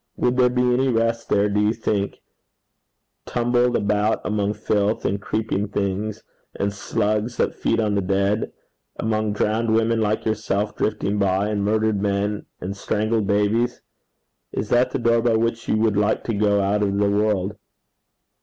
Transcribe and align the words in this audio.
Would 0.17 0.37
there 0.37 0.49
be 0.49 0.63
any 0.63 0.87
rest 0.87 1.29
there, 1.29 1.47
do 1.47 1.59
you 1.59 1.73
think, 1.73 2.21
tumbled 3.27 3.75
about 3.75 4.19
among 4.25 4.55
filth 4.55 5.05
and 5.05 5.21
creeping 5.21 5.67
things, 5.67 6.23
and 6.55 6.73
slugs 6.73 7.37
that 7.37 7.53
feed 7.53 7.79
on 7.79 7.93
the 7.93 8.01
dead; 8.01 8.51
among 8.95 9.31
drowned 9.33 9.75
women 9.75 10.01
like 10.01 10.25
yourself 10.25 10.75
drifting 10.75 11.19
by, 11.19 11.49
and 11.49 11.63
murdered 11.63 12.01
men, 12.01 12.47
and 12.59 12.75
strangled 12.75 13.27
babies? 13.27 13.83
Is 14.51 14.69
that 14.69 14.89
the 14.89 14.97
door 14.97 15.21
by 15.21 15.35
which 15.35 15.67
you 15.67 15.77
would 15.77 15.95
like 15.97 16.23
to 16.23 16.33
go 16.33 16.61
out 16.61 16.81
of 16.81 16.97
the 16.97 17.07
world?' 17.07 17.55